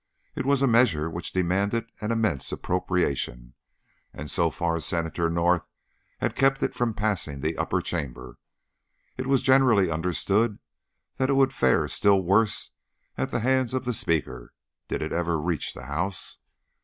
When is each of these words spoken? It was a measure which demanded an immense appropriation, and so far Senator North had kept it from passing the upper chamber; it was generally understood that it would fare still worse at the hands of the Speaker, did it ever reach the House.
It 0.35 0.47
was 0.47 0.63
a 0.63 0.67
measure 0.67 1.11
which 1.11 1.31
demanded 1.31 1.91
an 2.01 2.09
immense 2.09 2.51
appropriation, 2.51 3.53
and 4.11 4.31
so 4.31 4.49
far 4.49 4.79
Senator 4.79 5.29
North 5.29 5.61
had 6.19 6.35
kept 6.35 6.63
it 6.63 6.73
from 6.73 6.95
passing 6.95 7.39
the 7.39 7.55
upper 7.55 7.81
chamber; 7.83 8.39
it 9.15 9.27
was 9.27 9.43
generally 9.43 9.91
understood 9.91 10.57
that 11.17 11.29
it 11.29 11.35
would 11.35 11.53
fare 11.53 11.87
still 11.87 12.19
worse 12.23 12.71
at 13.15 13.29
the 13.29 13.41
hands 13.41 13.75
of 13.75 13.85
the 13.85 13.93
Speaker, 13.93 14.55
did 14.87 15.03
it 15.03 15.11
ever 15.13 15.39
reach 15.39 15.75
the 15.75 15.85
House. 15.85 16.39